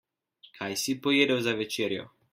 [0.55, 2.13] Kaj si pojedel za večerjo?